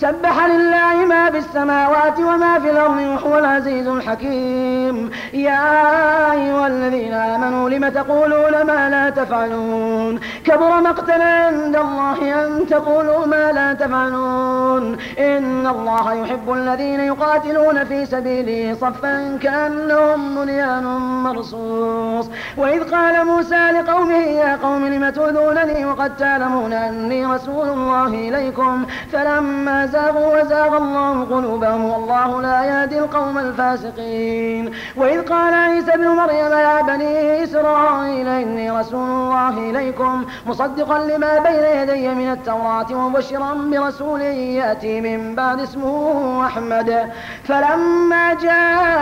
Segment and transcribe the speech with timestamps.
[0.00, 5.10] سبح لله ما في السماوات وما في الأرض وهو العزيز الحكيم.
[5.32, 13.26] يا أيها الذين آمنوا لم تقولون ما لا تفعلون؟ كبر مقتا عند الله أن تقولوا
[13.26, 14.96] ما لا تفعلون.
[15.18, 20.84] إن الله يحب الذين يقاتلون في سبيله صفا كأنهم بنيان
[21.24, 22.30] مرصوص.
[22.56, 29.87] وإذ قال موسى لقومه يا قوم لم تؤذونني وقد تعلمون أني رسول الله إليكم؟ فلما
[29.92, 34.72] زاغوا وزاغ الله قلوبهم والله لا يهدي القوم الفاسقين.
[34.96, 41.64] وإذ قال عيسى ابن مريم يا بني إسرائيل إني رسول الله إليكم مصدقا لما بين
[41.80, 44.20] يدي من التوراة ومبشرا برسول
[44.60, 47.10] يأتي من بعد اسمه أحمد.
[47.44, 48.97] فلما جاءهم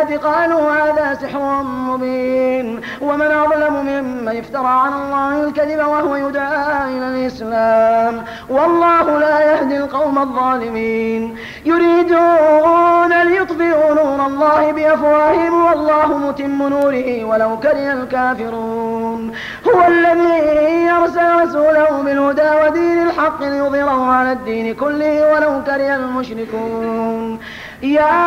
[0.00, 2.80] بالبينات قالوا هذا سحر مبين.
[3.00, 8.24] ومن أظلم ممن افترى على الله الكذب وهو يدعى إلى الإسلام.
[8.48, 11.36] والله لا يهدي القوم الظالمين.
[11.64, 15.64] يريدون ليطفئوا نور الله بأفواههم.
[15.64, 19.32] والله متم نوره ولو كره الكافرون.
[19.66, 21.09] هو الذي يرسل
[21.42, 27.38] رسوله بالهدى ودين الحق ليظهره على الدين كله ولو كره المشركون.
[27.82, 28.20] يا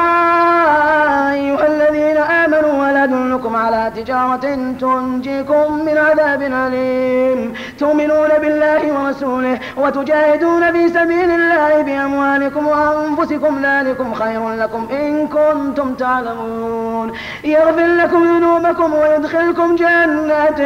[1.34, 1.66] أيها
[3.90, 7.54] تجارة تنجيكم من عذاب أليم.
[7.80, 13.66] تؤمنون بالله ورسوله وتجاهدون في سبيل الله بأموالكم وأنفسكم.
[13.66, 17.12] ذلكم خير لكم إن كنتم تعلمون.
[17.44, 20.58] يغفر لكم ذنوبكم ويدخلكم جنات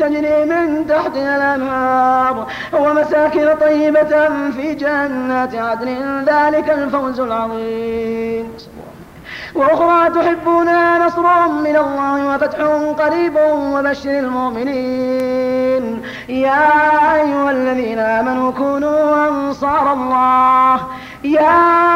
[0.00, 6.24] تجري من تحتها الأنهار ومساكن طيبة في جنات عدن.
[6.24, 8.52] ذلك الفوز العظيم.
[9.54, 12.58] وأخرى تحبونها نصر من الله وفتح
[12.98, 13.36] قريب
[13.74, 16.02] وبشر المؤمنين.
[16.28, 16.70] يا
[17.14, 20.80] أيها الذين آمنوا كونوا أنصار الله.
[21.24, 21.93] يا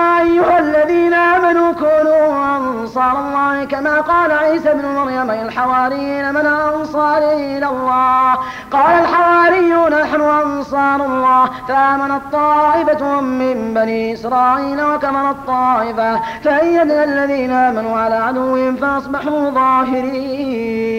[3.09, 8.35] أنصار الله كما قال عيسى ابن مريم الحواريين من أنصاري إلى الله.
[8.73, 11.51] قال الحواريون نحن أنصار الله.
[11.69, 16.20] فآمنت طائفة من بني إسرائيل وكمن الطائفة.
[16.45, 20.98] فأيدنا الذين آمنوا على عدوهم فأصبحوا ظاهرين.